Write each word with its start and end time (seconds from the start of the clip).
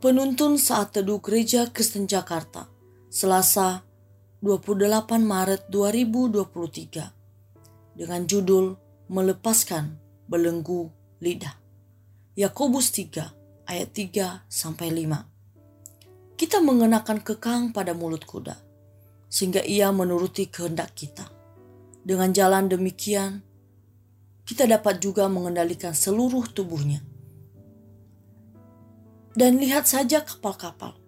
Penuntun 0.00 0.56
saat 0.56 0.96
teduh 0.96 1.20
Gereja 1.20 1.68
Kristen 1.68 2.08
Jakarta, 2.08 2.64
Selasa 3.12 3.84
28 4.40 4.96
Maret 5.20 5.68
2023 5.68 8.00
dengan 8.00 8.24
judul 8.24 8.80
Melepaskan 9.12 10.00
Belenggu 10.24 10.88
Lidah. 11.20 11.52
Yakobus 12.32 12.96
3 12.96 13.68
ayat 13.68 13.92
3 13.92 14.48
sampai 14.48 14.88
5. 14.88 15.20
Kita 16.32 16.64
mengenakan 16.64 17.20
kekang 17.20 17.76
pada 17.76 17.92
mulut 17.92 18.24
kuda 18.24 18.56
sehingga 19.28 19.60
ia 19.60 19.92
menuruti 19.92 20.48
kehendak 20.48 20.96
kita. 20.96 21.28
Dengan 22.00 22.32
jalan 22.32 22.72
demikian, 22.72 23.44
kita 24.48 24.64
dapat 24.64 25.04
juga 25.04 25.28
mengendalikan 25.28 25.92
seluruh 25.92 26.48
tubuhnya 26.48 27.04
dan 29.34 29.62
lihat 29.62 29.86
saja 29.86 30.26
kapal-kapal. 30.26 30.98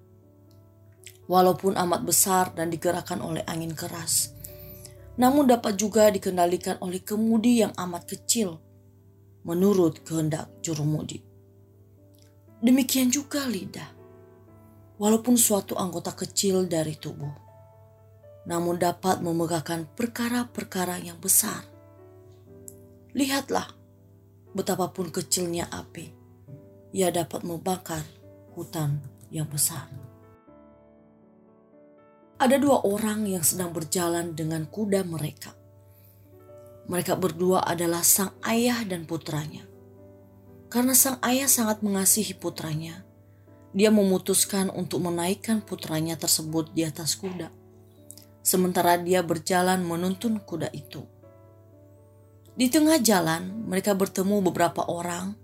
Walaupun 1.26 1.78
amat 1.78 2.02
besar 2.02 2.44
dan 2.52 2.68
digerakkan 2.68 3.22
oleh 3.22 3.42
angin 3.46 3.72
keras, 3.72 4.34
namun 5.16 5.48
dapat 5.48 5.78
juga 5.78 6.10
dikendalikan 6.10 6.78
oleh 6.82 7.00
kemudi 7.00 7.62
yang 7.62 7.72
amat 7.78 8.04
kecil 8.10 8.58
menurut 9.46 10.02
kehendak 10.06 10.50
jurumudi. 10.60 11.22
Demikian 12.62 13.10
juga 13.10 13.42
lidah, 13.46 13.90
walaupun 14.98 15.34
suatu 15.34 15.74
anggota 15.74 16.14
kecil 16.14 16.70
dari 16.70 16.94
tubuh, 16.94 17.32
namun 18.46 18.78
dapat 18.78 19.18
memegahkan 19.18 19.88
perkara-perkara 19.98 21.02
yang 21.02 21.18
besar. 21.18 21.64
Lihatlah 23.14 23.66
betapapun 24.54 25.10
kecilnya 25.10 25.66
api 25.70 26.22
ia 26.92 27.08
dapat 27.08 27.40
membakar 27.42 28.04
hutan 28.52 29.00
yang 29.32 29.48
besar. 29.48 29.88
Ada 32.42 32.58
dua 32.58 32.82
orang 32.82 33.24
yang 33.30 33.46
sedang 33.46 33.70
berjalan 33.70 34.34
dengan 34.34 34.66
kuda 34.66 35.06
mereka. 35.06 35.54
Mereka 36.90 37.14
berdua 37.14 37.62
adalah 37.62 38.02
sang 38.02 38.34
ayah 38.42 38.82
dan 38.82 39.06
putranya. 39.06 39.62
Karena 40.66 40.96
sang 40.98 41.22
ayah 41.22 41.46
sangat 41.46 41.84
mengasihi 41.86 42.34
putranya, 42.34 43.06
dia 43.70 43.94
memutuskan 43.94 44.68
untuk 44.74 45.06
menaikkan 45.06 45.62
putranya 45.62 46.18
tersebut 46.18 46.74
di 46.74 46.82
atas 46.82 47.14
kuda. 47.14 47.48
Sementara 48.42 48.98
dia 48.98 49.22
berjalan 49.22 49.86
menuntun 49.86 50.42
kuda 50.42 50.68
itu. 50.74 51.06
Di 52.52 52.68
tengah 52.68 52.98
jalan, 53.00 53.64
mereka 53.64 53.96
bertemu 53.96 54.44
beberapa 54.44 54.84
orang 54.90 55.38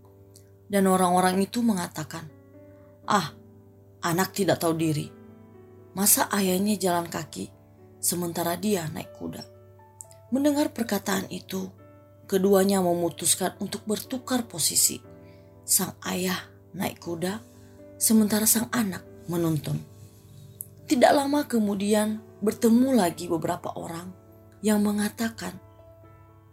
dan 0.68 0.84
orang-orang 0.84 1.40
itu 1.40 1.64
mengatakan, 1.64 2.37
"Ah, 3.08 3.32
anak 4.04 4.36
tidak 4.36 4.60
tahu 4.60 4.76
diri. 4.76 5.08
Masa 5.96 6.28
ayahnya 6.28 6.76
jalan 6.76 7.08
kaki 7.08 7.48
sementara 8.04 8.60
dia 8.60 8.84
naik 8.92 9.16
kuda?" 9.16 9.40
Mendengar 10.28 10.76
perkataan 10.76 11.24
itu, 11.32 11.72
keduanya 12.28 12.84
memutuskan 12.84 13.56
untuk 13.64 13.80
bertukar 13.88 14.44
posisi. 14.44 15.00
Sang 15.64 15.96
ayah 16.04 16.36
naik 16.76 17.00
kuda, 17.00 17.40
sementara 17.96 18.44
sang 18.44 18.68
anak 18.68 19.00
menuntun. 19.24 19.80
Tidak 20.84 21.12
lama 21.16 21.48
kemudian 21.48 22.20
bertemu 22.44 22.92
lagi 22.92 23.24
beberapa 23.24 23.72
orang 23.72 24.12
yang 24.60 24.84
mengatakan, 24.84 25.56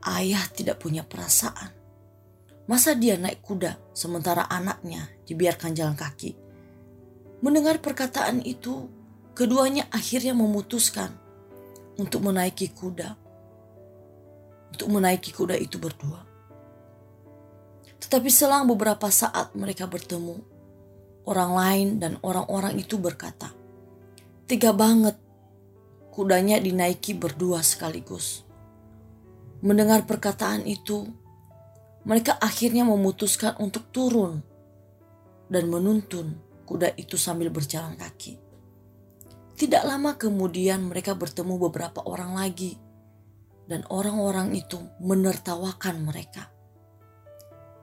"Ayah 0.08 0.48
tidak 0.56 0.80
punya 0.80 1.04
perasaan." 1.04 1.76
Masa 2.66 2.98
dia 2.98 3.20
naik 3.20 3.44
kuda 3.46 3.78
sementara 3.94 4.48
anaknya 4.50 5.06
dibiarkan 5.28 5.76
jalan 5.78 5.94
kaki? 5.94 6.45
Mendengar 7.46 7.78
perkataan 7.78 8.42
itu, 8.42 8.90
keduanya 9.38 9.86
akhirnya 9.94 10.34
memutuskan 10.34 11.14
untuk 11.94 12.26
menaiki 12.26 12.74
kuda. 12.74 13.14
Untuk 14.74 14.90
menaiki 14.90 15.30
kuda 15.30 15.54
itu 15.54 15.78
berdua. 15.78 16.26
Tetapi 18.02 18.34
selang 18.34 18.66
beberapa 18.66 19.14
saat 19.14 19.54
mereka 19.54 19.86
bertemu, 19.86 20.42
orang 21.30 21.52
lain 21.54 21.88
dan 22.02 22.18
orang-orang 22.26 22.82
itu 22.82 22.98
berkata, 22.98 23.54
"Tiga 24.50 24.74
banget 24.74 25.14
kudanya 26.10 26.58
dinaiki 26.58 27.14
berdua 27.14 27.62
sekaligus." 27.62 28.42
Mendengar 29.62 30.10
perkataan 30.10 30.66
itu, 30.66 31.14
mereka 32.10 32.42
akhirnya 32.42 32.90
memutuskan 32.90 33.54
untuk 33.62 33.86
turun 33.94 34.42
dan 35.46 35.70
menuntun 35.70 36.45
kuda 36.66 36.98
itu 36.98 37.16
sambil 37.16 37.54
berjalan 37.54 37.94
kaki. 37.96 38.42
Tidak 39.56 39.88
lama 39.88 40.20
kemudian 40.20 40.92
mereka 40.92 41.16
bertemu 41.16 41.56
beberapa 41.70 42.04
orang 42.04 42.36
lagi 42.36 42.76
dan 43.70 43.88
orang-orang 43.88 44.52
itu 44.52 44.82
menertawakan 45.00 46.04
mereka. 46.04 46.52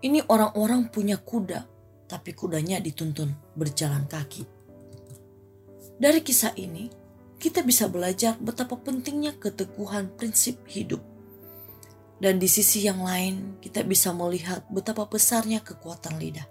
Ini 0.03 0.26
orang-orang 0.28 0.91
punya 0.91 1.16
kuda, 1.16 1.65
tapi 2.10 2.34
kudanya 2.34 2.82
dituntun 2.82 3.32
berjalan 3.56 4.04
kaki. 4.04 4.44
Dari 5.97 6.20
kisah 6.20 6.53
ini, 6.59 6.91
kita 7.38 7.62
bisa 7.62 7.87
belajar 7.87 8.37
betapa 8.37 8.76
pentingnya 8.76 9.38
keteguhan 9.38 10.10
prinsip 10.19 10.60
hidup 10.66 11.00
dan 12.22 12.38
di 12.38 12.47
sisi 12.47 12.87
yang 12.87 13.03
lain, 13.03 13.59
kita 13.59 13.82
bisa 13.82 14.14
melihat 14.14 14.62
betapa 14.70 15.10
besarnya 15.10 15.59
kekuatan 15.59 16.22
lidah. 16.22 16.47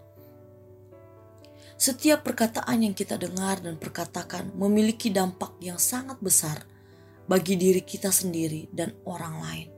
Setiap 1.82 2.22
perkataan 2.22 2.86
yang 2.86 2.94
kita 2.94 3.18
dengar 3.18 3.58
dan 3.58 3.82
perkatakan 3.82 4.54
memiliki 4.54 5.10
dampak 5.10 5.58
yang 5.58 5.82
sangat 5.82 6.22
besar 6.22 6.62
bagi 7.26 7.58
diri 7.58 7.82
kita 7.82 8.14
sendiri 8.14 8.70
dan 8.70 8.94
orang 9.10 9.36
lain. 9.42 9.70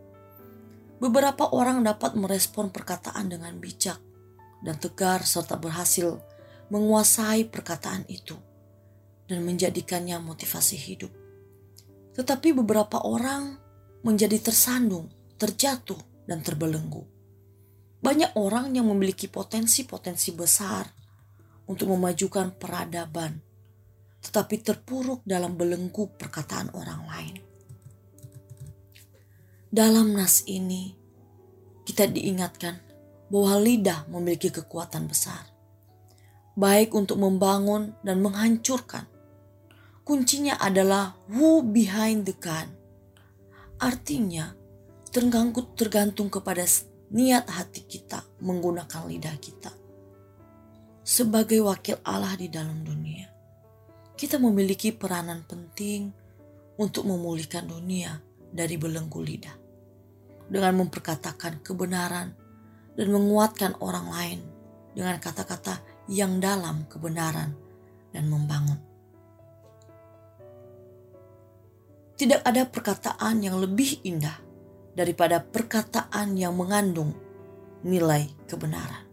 Beberapa 1.00 1.56
orang 1.56 1.80
dapat 1.80 2.19
merespon 2.19 2.75
perkataan 2.75 3.31
dengan 3.31 3.56
bijak 3.56 4.03
dan 4.68 4.75
tegar, 4.84 5.24
serta 5.24 5.56
berhasil 5.56 6.19
menguasai 6.68 7.47
perkataan 7.47 8.03
itu 8.12 8.35
dan 9.31 9.47
menjadikannya 9.47 10.20
motivasi 10.20 10.75
hidup. 10.75 11.12
Tetapi 12.20 12.52
beberapa 12.52 13.00
orang 13.00 13.56
menjadi 14.03 14.44
tersandung 14.44 15.08
terjatuh, 15.44 16.00
dan 16.24 16.40
terbelenggu. 16.40 17.03
Banyak 18.00 18.40
orang 18.40 18.72
yang 18.72 18.88
memiliki 18.88 19.28
potensi-potensi 19.28 20.31
besar 20.31 20.88
untuk 21.73 21.89
memajukan 21.89 22.53
peradaban, 22.53 23.41
tetapi 24.22 24.61
terpuruk 24.61 25.25
dalam 25.25 25.57
belenggu 25.57 26.13
perkataan 26.13 26.69
orang 26.78 27.01
lain. 27.09 27.35
Dalam 29.73 30.13
nas 30.13 30.45
ini, 30.45 30.94
kita 31.81 32.06
diingatkan 32.06 32.78
bahwa 33.34 33.57
lidah 33.57 34.06
memiliki 34.06 34.53
kekuatan 34.53 35.09
besar, 35.09 35.50
baik 36.53 36.94
untuk 36.94 37.17
membangun 37.17 37.97
dan 38.05 38.22
menghancurkan. 38.22 39.09
Kuncinya 40.05 40.61
adalah 40.61 41.17
who 41.25 41.66
behind 41.66 42.29
the 42.29 42.38
gun. 42.38 42.69
Artinya, 43.81 44.53
tergantung, 45.09 45.73
tergantung 45.73 46.29
kepada 46.29 46.67
niat 47.09 47.50
hati 47.50 47.81
kita 47.88 48.22
menggunakan 48.45 49.09
lidah 49.09 49.38
kita. 49.41 49.83
Sebagai 51.03 51.59
wakil 51.59 52.00
Allah 52.08 52.32
di 52.40 52.47
dalam 52.47 52.79
dunia, 52.79 53.28
kita 54.16 54.40
memiliki 54.40 54.96
peranan 54.96 55.44
penting 55.44 56.08
untuk 56.79 57.03
memulihkan 57.03 57.67
dunia 57.67 58.23
dari 58.47 58.79
belenggu 58.79 59.20
lidah. 59.20 59.58
Dengan 60.47 60.79
memperkatakan 60.79 61.59
kebenaran 61.59 62.32
dan 62.96 63.08
menguatkan 63.11 63.76
orang 63.84 64.08
lain 64.16 64.40
dengan 64.96 65.20
kata-kata 65.20 65.84
yang 66.08 66.40
dalam 66.40 66.88
kebenaran 66.88 67.52
dan 68.16 68.23
membangun. 68.32 68.79
Tidak 72.16 72.47
ada 72.47 72.64
perkataan 72.64 73.44
yang 73.44 73.59
lebih 73.59 74.00
indah 74.08 74.40
daripada 74.96 75.44
perkataan 75.44 76.40
yang 76.40 76.55
mengandung 76.55 77.11
nilai 77.84 78.32
kebenaran. 78.47 79.13